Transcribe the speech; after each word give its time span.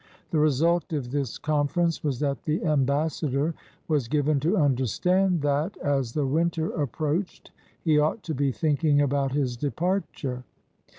The 0.31 0.39
result 0.39 0.93
of 0.93 1.11
this 1.11 1.37
con 1.37 1.67
ference 1.67 2.03
was 2.03 2.19
that 2.21 2.41
the 2.45 2.65
ambassador 2.65 3.53
was 3.87 4.07
given 4.07 4.39
to 4.39 4.57
under 4.57 4.87
stand 4.87 5.43
that, 5.43 5.77
as 5.77 6.13
the 6.13 6.25
winter 6.25 6.71
approached, 6.71 7.51
he 7.83 7.99
ought 7.99 8.23
to 8.23 8.33
be 8.33 8.51
thinking 8.51 8.99
about 8.99 9.33
his 9.33 9.55
departure. 9.55 10.43